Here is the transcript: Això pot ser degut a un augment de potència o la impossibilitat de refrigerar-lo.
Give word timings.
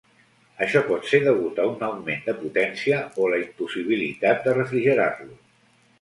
Això 0.65 0.79
pot 0.87 1.05
ser 1.09 1.19
degut 1.27 1.59
a 1.63 1.67
un 1.73 1.83
augment 1.89 2.25
de 2.29 2.35
potència 2.39 3.03
o 3.25 3.29
la 3.35 3.41
impossibilitat 3.45 4.45
de 4.49 4.57
refrigerar-lo. 4.61 5.43